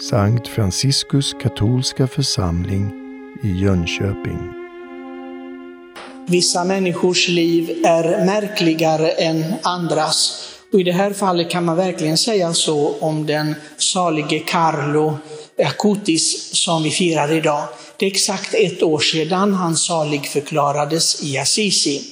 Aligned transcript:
Sankt 0.00 0.48
Franciskus 0.48 1.32
katolska 1.42 2.06
församling 2.06 2.92
i 3.42 3.48
Jönköping. 3.48 4.52
Vissa 6.26 6.64
människors 6.64 7.28
liv 7.28 7.84
är 7.84 8.24
märkligare 8.24 9.10
än 9.10 9.54
andras. 9.62 10.48
Och 10.72 10.80
I 10.80 10.82
det 10.82 10.92
här 10.92 11.12
fallet 11.12 11.50
kan 11.50 11.64
man 11.64 11.76
verkligen 11.76 12.18
säga 12.18 12.52
så 12.52 12.96
om 13.00 13.26
den 13.26 13.54
salige 13.76 14.38
Carlo 14.38 15.18
Acutis 15.58 16.54
som 16.64 16.82
vi 16.82 16.90
firar 16.90 17.32
idag. 17.32 17.68
Det 17.96 18.06
är 18.06 18.10
exakt 18.10 18.54
ett 18.54 18.82
år 18.82 18.98
sedan 18.98 19.54
han 19.54 19.76
saligförklarades 19.76 21.22
i 21.22 21.38
Assisi. 21.38 22.02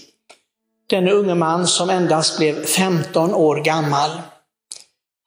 Denne 0.90 1.10
unge 1.10 1.34
man 1.34 1.66
som 1.66 1.90
endast 1.90 2.38
blev 2.38 2.64
15 2.64 3.34
år 3.34 3.64
gammal. 3.64 4.10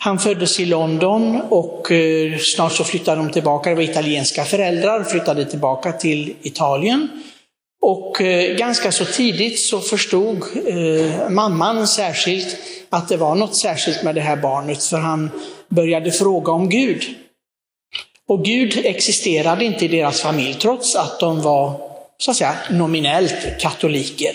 Han 0.05 0.19
föddes 0.19 0.59
i 0.59 0.65
London 0.65 1.41
och 1.49 1.91
eh, 1.91 2.37
snart 2.37 2.71
så 2.71 2.83
flyttade 2.83 3.17
de 3.17 3.31
tillbaka, 3.31 3.69
det 3.69 3.75
var 3.75 3.83
italienska 3.83 4.45
föräldrar, 4.45 5.03
flyttade 5.03 5.45
tillbaka 5.45 5.91
till 5.91 6.35
Italien. 6.41 7.07
Och 7.81 8.21
eh, 8.21 8.55
ganska 8.55 8.91
så 8.91 9.05
tidigt 9.05 9.59
så 9.59 9.79
förstod 9.79 10.43
eh, 10.67 11.29
mamman 11.29 11.87
särskilt 11.87 12.57
att 12.89 13.09
det 13.09 13.17
var 13.17 13.35
något 13.35 13.55
särskilt 13.55 14.03
med 14.03 14.15
det 14.15 14.21
här 14.21 14.35
barnet, 14.35 14.83
för 14.83 14.97
han 14.97 15.29
började 15.69 16.11
fråga 16.11 16.51
om 16.51 16.69
Gud. 16.69 17.03
Och 18.27 18.45
Gud 18.45 18.81
existerade 18.85 19.65
inte 19.65 19.85
i 19.85 19.87
deras 19.87 20.21
familj, 20.21 20.53
trots 20.53 20.95
att 20.95 21.19
de 21.19 21.41
var 21.41 21.79
så 22.17 22.31
att 22.31 22.37
säga 22.37 22.55
nominellt 22.71 23.59
katoliker. 23.59 24.31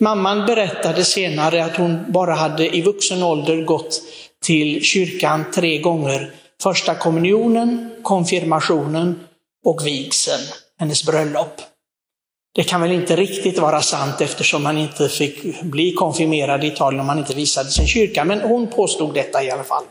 Mamman 0.00 0.46
berättade 0.46 1.04
senare 1.04 1.64
att 1.64 1.76
hon 1.76 2.04
bara 2.08 2.34
hade 2.34 2.76
i 2.76 2.82
vuxen 2.82 3.22
ålder 3.22 3.64
gått 3.64 4.02
till 4.42 4.82
kyrkan 4.82 5.44
tre 5.54 5.78
gånger. 5.78 6.30
Första 6.62 6.94
kommunionen, 6.94 7.90
konfirmationen 8.02 9.20
och 9.64 9.86
vigseln, 9.86 10.42
hennes 10.78 11.06
bröllop. 11.06 11.60
Det 12.54 12.62
kan 12.62 12.80
väl 12.80 12.92
inte 12.92 13.16
riktigt 13.16 13.58
vara 13.58 13.82
sant 13.82 14.20
eftersom 14.20 14.62
man 14.62 14.78
inte 14.78 15.08
fick 15.08 15.62
bli 15.62 15.92
konfirmerad 15.92 16.64
i 16.64 16.66
Italien 16.66 17.00
om 17.00 17.06
man 17.06 17.18
inte 17.18 17.34
visade 17.34 17.70
sin 17.70 17.86
kyrka, 17.86 18.24
men 18.24 18.40
hon 18.40 18.66
påstod 18.66 19.14
detta 19.14 19.44
i 19.44 19.50
alla 19.50 19.64
fall. 19.64 19.84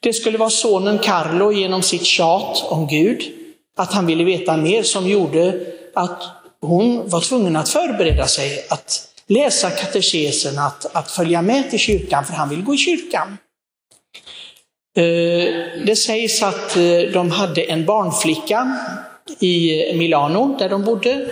Det 0.00 0.12
skulle 0.12 0.38
vara 0.38 0.50
sonen 0.50 0.98
Carlo 0.98 1.52
genom 1.52 1.82
sitt 1.82 2.04
tjat 2.04 2.64
om 2.68 2.86
Gud, 2.86 3.22
att 3.76 3.92
han 3.92 4.06
ville 4.06 4.24
veta 4.24 4.56
mer, 4.56 4.82
som 4.82 5.08
gjorde 5.08 5.60
att 5.94 6.22
hon 6.60 7.08
var 7.08 7.20
tvungen 7.20 7.56
att 7.56 7.68
förbereda 7.68 8.26
sig, 8.26 8.66
att 8.68 9.08
läsa 9.28 9.70
katekesen, 9.70 10.58
att, 10.58 10.96
att 10.96 11.10
följa 11.10 11.42
med 11.42 11.70
till 11.70 11.78
kyrkan, 11.78 12.24
för 12.24 12.32
han 12.32 12.48
vill 12.48 12.62
gå 12.62 12.74
i 12.74 12.78
kyrkan. 12.78 13.38
Eh, 14.96 15.54
det 15.86 15.96
sägs 15.96 16.42
att 16.42 16.76
eh, 16.76 17.12
de 17.12 17.30
hade 17.30 17.62
en 17.62 17.84
barnflicka 17.84 18.78
i 19.40 19.82
Milano 19.94 20.56
där 20.58 20.68
de 20.68 20.84
bodde 20.84 21.26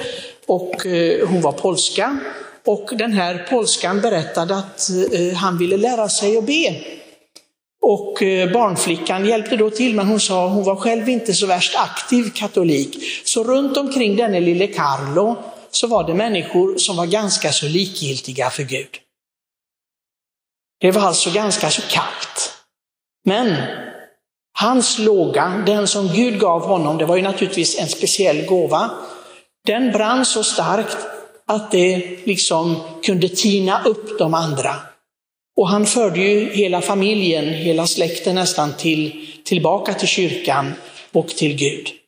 och 0.47 0.87
eh, 0.87 1.28
hon 1.28 1.41
var 1.41 1.53
polska. 1.53 2.19
Och 2.67 2.91
den 2.98 3.12
här 3.12 3.47
polskan 3.50 4.00
berättade 4.00 4.56
att 4.56 4.91
han 5.37 5.59
ville 5.59 5.77
lära 5.77 6.09
sig 6.09 6.37
att 6.37 6.47
be. 6.47 6.77
Och 7.83 8.22
barnflickan 8.53 9.27
hjälpte 9.27 9.56
då 9.56 9.70
till, 9.70 9.95
men 9.95 10.06
hon 10.06 10.20
sa 10.20 10.48
hon 10.48 10.65
var 10.65 10.77
själv 10.77 11.09
inte 11.09 11.34
så 11.34 11.47
värst 11.47 11.77
aktiv 11.77 12.31
katolik. 12.34 12.98
Så 13.25 13.45
runt 13.45 13.77
omkring 13.77 14.17
denne 14.17 14.41
lille 14.41 14.67
Carlo 14.67 15.37
så 15.75 15.86
var 15.86 16.05
det 16.05 16.14
människor 16.14 16.78
som 16.78 16.97
var 16.97 17.06
ganska 17.06 17.53
så 17.53 17.69
likgiltiga 17.69 18.50
för 18.50 18.62
Gud. 18.62 18.98
Det 20.81 20.91
var 20.91 21.03
alltså 21.03 21.31
ganska 21.31 21.70
så 21.70 21.83
kallt. 21.83 22.55
Men 23.25 23.56
hans 24.58 24.98
låga, 24.98 25.62
den 25.66 25.89
som 25.89 26.08
Gud 26.08 26.41
gav 26.41 26.66
honom, 26.66 26.98
det 26.98 27.05
var 27.05 27.16
ju 27.16 27.22
naturligtvis 27.22 27.78
en 27.78 27.89
speciell 27.89 28.47
gåva, 28.47 28.91
den 29.66 29.93
brann 29.93 30.26
så 30.26 30.44
starkt 30.44 30.97
att 31.47 31.71
det 31.71 32.19
liksom 32.25 32.76
kunde 33.03 33.28
tina 33.28 33.82
upp 33.84 34.19
de 34.19 34.34
andra. 34.34 34.76
Och 35.56 35.69
han 35.69 35.87
förde 35.87 36.20
ju 36.20 36.50
hela 36.50 36.81
familjen, 36.81 37.44
hela 37.44 37.87
släkten 37.87 38.34
nästan 38.34 38.72
till, 38.76 39.26
tillbaka 39.44 39.94
till 39.94 40.09
kyrkan 40.09 40.75
och 41.12 41.28
till 41.28 41.56
Gud. 41.56 42.03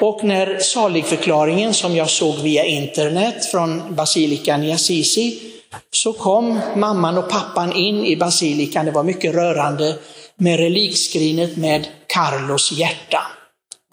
Och 0.00 0.24
när 0.24 0.58
saligförklaringen 0.58 1.74
som 1.74 1.96
jag 1.96 2.10
såg 2.10 2.36
via 2.38 2.64
internet 2.64 3.46
från 3.46 3.94
basilikan 3.94 4.64
i 4.64 4.72
Assisi, 4.72 5.52
så 5.90 6.12
kom 6.12 6.60
mamman 6.76 7.18
och 7.18 7.30
pappan 7.30 7.72
in 7.72 8.04
i 8.04 8.16
basilikan, 8.16 8.86
det 8.86 8.90
var 8.90 9.02
mycket 9.02 9.34
rörande, 9.34 9.98
med 10.36 10.58
relikskrinet 10.58 11.56
med 11.56 11.88
Carlos 12.06 12.72
hjärta 12.72 13.22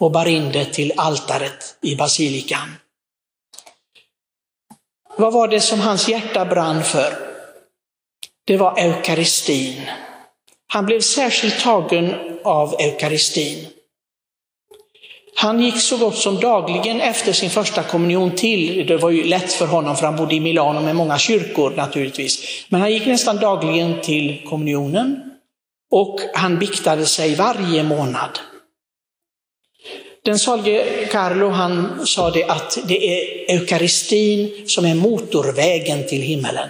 och 0.00 0.10
bar 0.10 0.26
in 0.26 0.52
det 0.52 0.64
till 0.64 0.92
altaret 0.96 1.76
i 1.82 1.96
basilikan. 1.96 2.76
Vad 5.18 5.32
var 5.32 5.48
det 5.48 5.60
som 5.60 5.80
hans 5.80 6.08
hjärta 6.08 6.44
brann 6.44 6.84
för? 6.84 7.18
Det 8.44 8.56
var 8.56 8.78
eukaristin. 8.78 9.82
Han 10.66 10.86
blev 10.86 11.00
särskilt 11.00 11.60
tagen 11.60 12.14
av 12.44 12.74
eukaristin. 12.78 13.66
Han 15.38 15.62
gick 15.62 15.80
så 15.80 15.96
gott 15.96 16.16
som 16.16 16.40
dagligen 16.40 17.00
efter 17.00 17.32
sin 17.32 17.50
första 17.50 17.82
kommunion 17.82 18.30
till, 18.30 18.86
det 18.86 18.96
var 18.96 19.10
ju 19.10 19.24
lätt 19.24 19.52
för 19.52 19.66
honom 19.66 19.96
för 19.96 20.06
han 20.06 20.16
bodde 20.16 20.34
i 20.34 20.40
Milano 20.40 20.80
med 20.80 20.96
många 20.96 21.18
kyrkor 21.18 21.70
naturligtvis, 21.76 22.64
men 22.68 22.80
han 22.80 22.92
gick 22.92 23.06
nästan 23.06 23.36
dagligen 23.36 24.00
till 24.00 24.42
kommunionen 24.48 25.22
och 25.90 26.20
han 26.34 26.58
biktade 26.58 27.06
sig 27.06 27.34
varje 27.34 27.82
månad. 27.82 28.38
Den 30.24 30.38
salige 30.38 31.08
Carlo 31.12 31.48
han 31.48 32.06
sa 32.06 32.30
det 32.30 32.44
att 32.44 32.78
det 32.88 33.06
är 33.08 33.54
eukaristin 33.54 34.68
som 34.68 34.84
är 34.84 34.94
motorvägen 34.94 36.06
till 36.06 36.22
himmelen. 36.22 36.68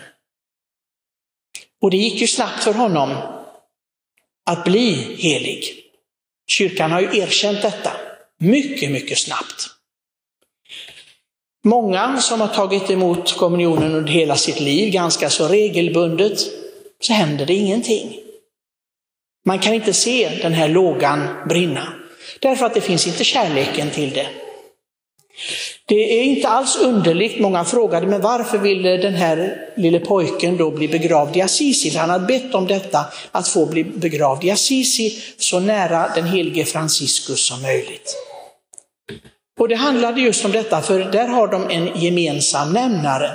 Och 1.82 1.90
det 1.90 1.96
gick 1.96 2.20
ju 2.20 2.26
snabbt 2.26 2.64
för 2.64 2.72
honom 2.72 3.16
att 4.46 4.64
bli 4.64 5.16
helig. 5.18 5.64
Kyrkan 6.48 6.92
har 6.92 7.00
ju 7.00 7.18
erkänt 7.18 7.62
detta 7.62 7.92
mycket, 8.38 8.90
mycket 8.90 9.18
snabbt. 9.18 9.68
Många 11.64 12.20
som 12.20 12.40
har 12.40 12.48
tagit 12.48 12.90
emot 12.90 13.36
kommunionen 13.36 13.94
under 13.94 14.12
hela 14.12 14.36
sitt 14.36 14.60
liv, 14.60 14.92
ganska 14.92 15.30
så 15.30 15.48
regelbundet, 15.48 16.38
så 17.00 17.12
händer 17.12 17.46
det 17.46 17.54
ingenting. 17.54 18.20
Man 19.44 19.58
kan 19.58 19.74
inte 19.74 19.92
se 19.92 20.38
den 20.42 20.52
här 20.52 20.68
lågan 20.68 21.48
brinna, 21.48 21.92
därför 22.40 22.66
att 22.66 22.74
det 22.74 22.80
finns 22.80 23.06
inte 23.06 23.24
kärleken 23.24 23.90
till 23.90 24.10
det. 24.10 24.28
Det 25.88 26.20
är 26.20 26.24
inte 26.24 26.48
alls 26.48 26.76
underligt, 26.76 27.40
många 27.40 27.64
frågade, 27.64 28.06
men 28.06 28.20
varför 28.20 28.58
ville 28.58 28.96
den 28.96 29.14
här 29.14 29.68
lille 29.76 30.00
pojken 30.00 30.56
då 30.56 30.70
bli 30.70 30.88
begravd 30.88 31.36
i 31.36 31.42
Assisi? 31.42 31.96
Han 31.96 32.10
hade 32.10 32.26
bett 32.26 32.54
om 32.54 32.66
detta, 32.66 33.04
att 33.32 33.48
få 33.48 33.66
bli 33.66 33.84
begravd 33.84 34.44
i 34.44 34.50
Assisi, 34.50 35.22
så 35.38 35.60
nära 35.60 36.10
den 36.14 36.24
helige 36.24 36.64
Franciscus 36.64 37.46
som 37.46 37.62
möjligt. 37.62 38.16
Och 39.60 39.68
det 39.68 39.74
handlade 39.74 40.20
just 40.20 40.44
om 40.44 40.52
detta, 40.52 40.82
för 40.82 40.98
där 40.98 41.28
har 41.28 41.48
de 41.48 41.70
en 41.70 42.00
gemensam 42.00 42.72
nämnare. 42.72 43.30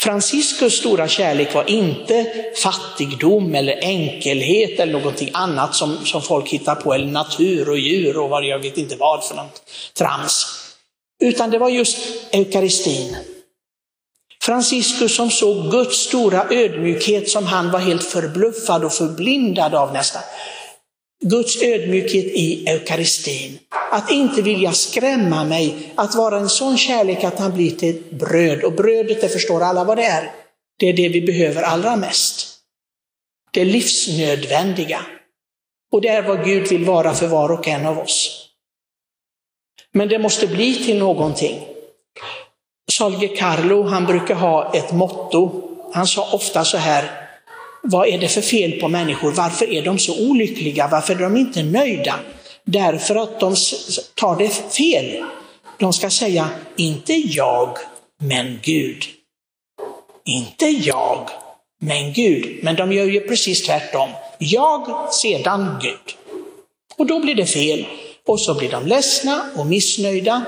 Franciscus 0.00 0.78
stora 0.78 1.08
kärlek 1.08 1.54
var 1.54 1.70
inte 1.70 2.26
fattigdom 2.62 3.54
eller 3.54 3.78
enkelhet 3.82 4.80
eller 4.80 4.92
någonting 4.92 5.30
annat 5.32 5.74
som, 5.74 5.96
som 6.04 6.22
folk 6.22 6.48
hittar 6.48 6.74
på, 6.74 6.94
eller 6.94 7.06
natur 7.06 7.68
och 7.68 7.78
djur 7.78 8.18
och 8.18 8.28
vad 8.28 8.44
jag 8.44 8.58
vet 8.58 8.78
inte 8.78 8.96
vad 8.96 9.24
för 9.24 9.34
något 9.34 9.62
trams. 9.98 10.67
Utan 11.20 11.50
det 11.50 11.58
var 11.58 11.68
just 11.68 11.98
eukaristin. 12.32 13.16
Franciscus 14.42 15.16
som 15.16 15.30
såg 15.30 15.70
Guds 15.70 15.96
stora 15.96 16.46
ödmjukhet 16.50 17.28
som 17.28 17.46
han 17.46 17.70
var 17.70 17.78
helt 17.78 18.04
förbluffad 18.04 18.84
och 18.84 18.92
förblindad 18.92 19.74
av 19.74 19.92
nästan. 19.92 20.22
Guds 21.24 21.62
ödmjukhet 21.62 22.24
i 22.24 22.68
eukaristin. 22.68 23.58
Att 23.90 24.10
inte 24.10 24.42
vilja 24.42 24.72
skrämma 24.72 25.44
mig, 25.44 25.92
att 25.94 26.14
vara 26.14 26.38
en 26.38 26.48
sån 26.48 26.78
kärlek 26.78 27.24
att 27.24 27.38
han 27.38 27.54
blir 27.54 27.70
till 27.70 28.02
bröd. 28.10 28.64
Och 28.64 28.72
brödet, 28.72 29.20
det 29.20 29.28
förstår 29.28 29.62
alla 29.62 29.84
vad 29.84 29.96
det 29.96 30.04
är. 30.04 30.30
Det 30.78 30.88
är 30.88 30.92
det 30.92 31.08
vi 31.08 31.20
behöver 31.20 31.62
allra 31.62 31.96
mest. 31.96 32.48
Det 33.50 33.64
livsnödvändiga. 33.64 35.00
Och 35.92 36.00
det 36.00 36.08
är 36.08 36.22
vad 36.22 36.44
Gud 36.44 36.68
vill 36.68 36.84
vara 36.84 37.14
för 37.14 37.26
var 37.26 37.50
och 37.52 37.68
en 37.68 37.86
av 37.86 37.98
oss. 37.98 38.47
Men 39.98 40.08
det 40.08 40.18
måste 40.18 40.46
bli 40.46 40.84
till 40.84 40.98
någonting. 40.98 41.60
Salge 42.92 43.28
Carlo, 43.28 43.82
han 43.82 44.06
brukar 44.06 44.34
ha 44.34 44.74
ett 44.74 44.92
motto. 44.92 45.62
Han 45.92 46.06
sa 46.06 46.28
ofta 46.32 46.64
så 46.64 46.76
här, 46.76 47.10
vad 47.82 48.08
är 48.08 48.18
det 48.18 48.28
för 48.28 48.40
fel 48.40 48.80
på 48.80 48.88
människor? 48.88 49.32
Varför 49.32 49.72
är 49.72 49.82
de 49.82 49.98
så 49.98 50.30
olyckliga? 50.30 50.88
Varför 50.88 51.14
är 51.14 51.18
de 51.18 51.36
inte 51.36 51.62
nöjda? 51.62 52.14
Därför 52.64 53.16
att 53.16 53.40
de 53.40 53.54
tar 54.14 54.36
det 54.36 54.48
fel. 54.48 55.24
De 55.78 55.92
ska 55.92 56.10
säga, 56.10 56.48
inte 56.76 57.14
jag, 57.14 57.68
men 58.20 58.58
Gud. 58.62 59.04
Inte 60.26 60.66
jag, 60.66 61.28
men 61.80 62.12
Gud. 62.12 62.58
Men 62.62 62.76
de 62.76 62.92
gör 62.92 63.04
ju 63.04 63.20
precis 63.20 63.66
tvärtom. 63.66 64.08
Jag, 64.38 65.14
sedan 65.14 65.78
Gud. 65.82 66.16
Och 66.96 67.06
då 67.06 67.20
blir 67.20 67.34
det 67.34 67.46
fel. 67.46 67.86
Och 68.28 68.40
så 68.40 68.54
blir 68.54 68.70
de 68.70 68.86
ledsna 68.86 69.50
och 69.56 69.66
missnöjda 69.66 70.44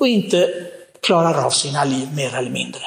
och 0.00 0.08
inte 0.08 0.66
klarar 1.02 1.44
av 1.44 1.50
sina 1.50 1.84
liv 1.84 2.08
mer 2.16 2.34
eller 2.34 2.50
mindre. 2.50 2.80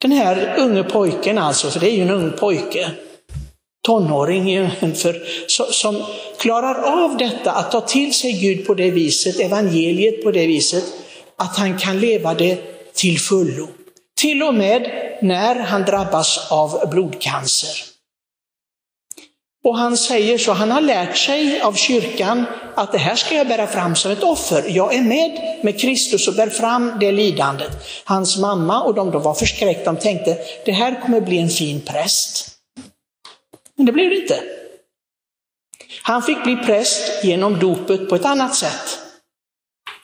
Den 0.00 0.12
här 0.12 0.58
unge 0.58 0.82
pojken 0.82 1.38
alltså, 1.38 1.70
för 1.70 1.80
det 1.80 1.90
är 1.90 1.94
ju 1.94 2.02
en 2.02 2.10
ung 2.10 2.32
pojke, 2.32 2.90
tonåring 3.86 4.70
för, 4.94 5.22
som 5.72 6.02
klarar 6.38 7.04
av 7.04 7.16
detta, 7.16 7.52
att 7.52 7.72
ta 7.72 7.80
till 7.80 8.14
sig 8.14 8.32
Gud 8.32 8.66
på 8.66 8.74
det 8.74 8.90
viset, 8.90 9.40
evangeliet 9.40 10.22
på 10.22 10.30
det 10.30 10.46
viset, 10.46 10.84
att 11.36 11.56
han 11.56 11.78
kan 11.78 12.00
leva 12.00 12.34
det 12.34 12.58
till 12.94 13.20
fullo. 13.20 13.68
Till 14.20 14.42
och 14.42 14.54
med 14.54 14.90
när 15.22 15.54
han 15.54 15.82
drabbas 15.82 16.50
av 16.50 16.90
blodcancer. 16.90 17.90
Och 19.64 19.78
han 19.78 19.96
säger 19.96 20.38
så, 20.38 20.52
han 20.52 20.70
har 20.70 20.80
lärt 20.80 21.16
sig 21.16 21.60
av 21.60 21.72
kyrkan 21.72 22.44
att 22.74 22.92
det 22.92 22.98
här 22.98 23.14
ska 23.14 23.34
jag 23.34 23.48
bära 23.48 23.66
fram 23.66 23.96
som 23.96 24.10
ett 24.10 24.22
offer. 24.22 24.64
Jag 24.68 24.94
är 24.94 25.02
med 25.02 25.60
med 25.62 25.80
Kristus 25.80 26.28
och 26.28 26.34
bär 26.34 26.50
fram 26.50 26.92
det 27.00 27.12
lidandet. 27.12 27.70
Hans 28.04 28.38
mamma 28.38 28.82
och 28.82 28.94
de 28.94 29.10
då 29.10 29.18
var 29.18 29.34
förskräckta, 29.34 29.92
de 29.92 30.00
tänkte 30.00 30.38
det 30.64 30.72
här 30.72 31.00
kommer 31.00 31.20
bli 31.20 31.38
en 31.38 31.48
fin 31.48 31.80
präst. 31.80 32.48
Men 33.76 33.86
det 33.86 33.92
blev 33.92 34.10
det 34.10 34.16
inte. 34.16 34.42
Han 36.02 36.22
fick 36.22 36.44
bli 36.44 36.56
präst 36.56 37.24
genom 37.24 37.58
dopet 37.58 38.08
på 38.08 38.14
ett 38.14 38.24
annat 38.24 38.54
sätt. 38.54 38.98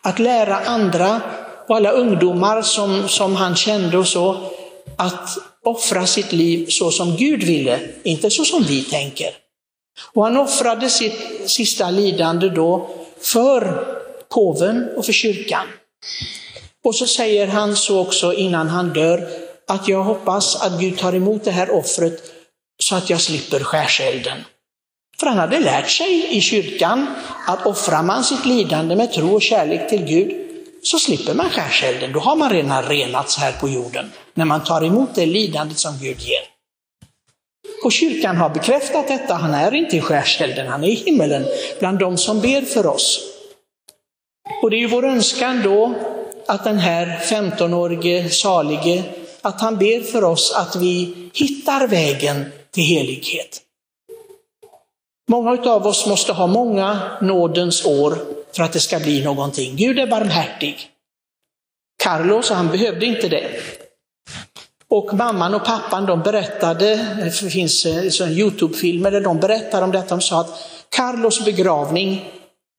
Att 0.03 0.19
lära 0.19 0.57
andra 0.57 1.21
och 1.69 1.77
alla 1.77 1.91
ungdomar 1.91 2.63
som, 2.63 3.09
som 3.09 3.37
han 3.37 3.57
kände 3.57 3.99
och 3.99 4.09
så, 4.09 4.51
att 4.97 5.39
offra 5.65 6.07
sitt 6.07 6.33
liv 6.33 6.67
så 6.69 6.91
som 6.91 7.17
Gud 7.17 7.43
ville, 7.43 7.81
inte 8.03 8.31
så 8.31 8.45
som 8.45 8.63
vi 8.63 8.83
tänker. 8.85 9.46
Och 10.13 10.25
han 10.25 10.37
offrade 10.37 10.91
sitt 10.91 11.51
sista 11.51 11.91
lidande 11.91 12.49
då 12.49 12.91
för 13.21 13.87
påven 14.29 14.89
och 14.97 15.05
för 15.05 15.13
kyrkan. 15.13 15.67
Och 16.85 16.95
så 16.95 17.07
säger 17.07 17.47
han 17.47 17.77
så 17.77 18.01
också 18.01 18.33
innan 18.33 18.69
han 18.69 18.93
dör, 18.93 19.29
att 19.69 19.89
jag 19.89 20.03
hoppas 20.03 20.57
att 20.57 20.81
Gud 20.81 20.99
tar 20.99 21.15
emot 21.15 21.45
det 21.45 21.51
här 21.51 21.71
offret 21.71 22.23
så 22.83 22.97
att 22.97 23.11
jag 23.11 23.21
slipper 23.21 23.61
skärselden. 23.61 24.39
För 25.21 25.27
han 25.27 25.39
hade 25.39 25.61
lärt 25.61 25.91
sig 25.91 26.37
i 26.37 26.41
kyrkan 26.41 27.07
att 27.47 27.67
offrar 27.67 28.03
man 28.03 28.25
sitt 28.25 28.47
lidande 28.47 28.97
med 28.97 29.13
tro 29.13 29.35
och 29.35 29.43
kärlek 29.43 29.89
till 29.89 30.05
Gud 30.05 30.47
så 30.83 30.99
slipper 30.99 31.35
man 31.35 31.51
skärselden. 31.51 32.13
Då 32.13 32.21
har 32.21 32.37
man 32.37 32.51
redan 32.51 32.83
renats 32.83 33.37
här 33.39 33.53
på 33.53 33.69
jorden, 33.69 34.13
när 34.35 34.45
man 34.45 34.65
tar 34.65 34.85
emot 34.85 35.15
det 35.15 35.27
lidandet 35.27 35.79
som 35.79 35.99
Gud 35.99 36.21
ger. 36.21 36.46
Och 37.87 37.93
kyrkan 37.93 38.37
har 38.37 38.49
bekräftat 38.49 39.09
detta, 39.09 39.35
han 39.35 39.55
är 39.55 39.75
inte 39.75 39.97
i 39.97 40.01
skärselden, 40.01 40.67
han 40.67 40.85
är 40.85 40.89
i 40.89 40.95
himmelen 40.95 41.47
bland 41.79 41.99
de 41.99 42.17
som 42.17 42.41
ber 42.41 42.63
för 42.63 42.87
oss. 42.87 43.21
Och 44.63 44.71
det 44.71 44.77
är 44.77 44.79
ju 44.79 44.87
vår 44.87 45.05
önskan 45.05 45.63
då 45.65 45.95
att 46.47 46.65
den 46.65 46.79
här 46.79 47.21
15-årige 47.23 48.31
salige, 48.31 49.05
att 49.43 49.61
han 49.61 49.79
ber 49.79 50.01
för 50.01 50.25
oss 50.25 50.55
att 50.55 50.77
vi 50.77 51.15
hittar 51.35 51.87
vägen 51.89 52.45
till 52.71 52.85
helighet. 52.85 53.61
Många 55.31 55.51
av 55.51 55.87
oss 55.87 56.07
måste 56.07 56.33
ha 56.33 56.47
många 56.47 57.19
nådens 57.21 57.85
år 57.85 58.19
för 58.53 58.63
att 58.63 58.73
det 58.73 58.81
ska 58.81 58.99
bli 58.99 59.25
någonting. 59.25 59.77
Gud 59.77 59.99
är 59.99 60.07
barmhärtig. 60.07 60.91
Carlos, 62.03 62.51
han 62.51 62.69
behövde 62.69 63.07
inte 63.07 63.29
det. 63.29 63.51
Och 64.91 65.15
mamman 65.15 65.55
och 65.55 65.65
pappan 65.65 66.07
de 66.07 66.23
berättade, 66.23 66.97
det 67.25 67.31
finns 67.31 67.87
eh, 67.87 68.27
en 68.29 68.33
Youtube-filmer 68.33 69.11
där 69.11 69.21
de 69.21 69.41
berättar 69.41 69.83
om 69.83 69.93
detta, 69.93 70.17
de 70.17 70.21
sa 70.21 70.41
att 70.41 70.59
Carlos 70.97 71.45
begravning, 71.45 72.25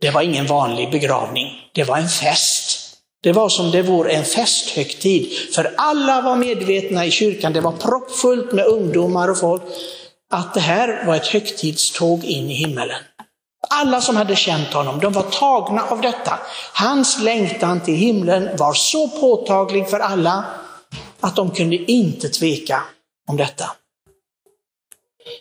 det 0.01 0.11
var 0.11 0.21
ingen 0.21 0.45
vanlig 0.45 0.91
begravning, 0.91 1.47
det 1.73 1.83
var 1.83 1.97
en 1.97 2.09
fest. 2.09 2.83
Det 3.23 3.31
var 3.31 3.49
som 3.49 3.71
det 3.71 3.81
vore 3.81 4.11
en 4.11 4.25
festhögtid, 4.25 5.27
för 5.55 5.73
alla 5.77 6.21
var 6.21 6.35
medvetna 6.35 7.05
i 7.05 7.11
kyrkan, 7.11 7.53
det 7.53 7.61
var 7.61 7.71
proppfullt 7.71 8.51
med 8.51 8.65
ungdomar 8.65 9.27
och 9.27 9.39
folk, 9.39 9.61
att 10.31 10.53
det 10.53 10.59
här 10.59 11.05
var 11.05 11.15
ett 11.15 11.27
högtidståg 11.27 12.23
in 12.23 12.51
i 12.51 12.53
himmelen. 12.53 12.97
Alla 13.69 14.01
som 14.01 14.15
hade 14.15 14.35
känt 14.35 14.73
honom, 14.73 14.99
de 14.99 15.13
var 15.13 15.23
tagna 15.23 15.83
av 15.83 16.01
detta. 16.01 16.39
Hans 16.73 17.21
längtan 17.21 17.79
till 17.79 17.95
himlen 17.95 18.49
var 18.57 18.73
så 18.73 19.07
påtaglig 19.07 19.89
för 19.89 19.99
alla 19.99 20.45
att 21.27 21.35
de 21.35 21.51
kunde 21.51 21.75
inte 21.75 22.29
tveka 22.29 22.83
om 23.27 23.37
detta. 23.37 23.71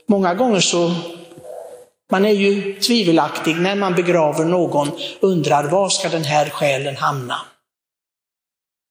Många 0.08 0.34
gånger 0.34 0.60
så, 0.60 0.94
man 2.10 2.24
är 2.24 2.30
ju 2.30 2.80
tvivelaktig 2.80 3.56
när 3.56 3.76
man 3.76 3.94
begraver 3.94 4.44
någon, 4.44 4.90
undrar 5.20 5.64
var 5.64 5.88
ska 5.88 6.08
den 6.08 6.24
här 6.24 6.50
själen 6.50 6.96
hamna? 6.96 7.40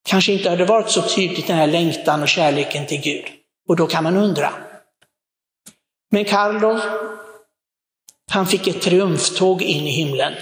Kanske 0.08 0.34
inte 0.34 0.50
har 0.50 0.58
det 0.58 0.66
varit 0.66 0.90
så 0.90 1.02
tydligt 1.02 1.48
den 1.48 1.58
här 1.58 1.68
längtan 1.68 2.22
och 2.22 2.28
kärleken 2.28 2.88
till 2.88 3.02
Gud. 3.02 3.26
Och 3.68 3.76
då 3.76 3.88
kan 3.88 4.04
man 4.04 4.18
undra. 4.18 4.54
Men 6.12 6.26
Carlo, 6.26 6.80
han 8.32 8.48
fick 8.48 8.68
ett 8.68 8.82
triumftåg 8.82 9.62
in 9.62 9.88
i 9.88 9.92
himlen. 9.92 10.34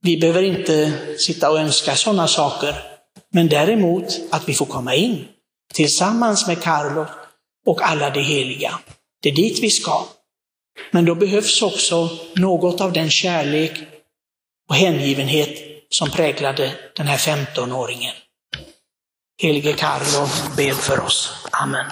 Vi 0.00 0.20
behöver 0.20 0.42
inte 0.42 0.92
sitta 1.18 1.50
och 1.50 1.58
önska 1.58 1.94
sådana 1.94 2.28
saker, 2.28 2.97
men 3.32 3.48
däremot 3.48 4.20
att 4.30 4.48
vi 4.48 4.54
får 4.54 4.66
komma 4.66 4.94
in 4.94 5.28
tillsammans 5.74 6.46
med 6.46 6.62
Carlo 6.62 7.06
och 7.66 7.82
alla 7.82 8.10
de 8.10 8.20
heliga. 8.20 8.78
Det 9.22 9.28
är 9.28 9.34
dit 9.34 9.58
vi 9.62 9.70
ska. 9.70 10.04
Men 10.90 11.04
då 11.04 11.14
behövs 11.14 11.62
också 11.62 12.10
något 12.36 12.80
av 12.80 12.92
den 12.92 13.10
kärlek 13.10 13.72
och 14.68 14.74
hängivenhet 14.74 15.58
som 15.88 16.10
präglade 16.10 16.74
den 16.96 17.06
här 17.06 17.18
15-åringen. 17.18 18.14
Helige 19.42 19.72
Carlo, 19.72 20.28
bed 20.56 20.76
för 20.76 21.00
oss. 21.00 21.46
Amen. 21.50 21.86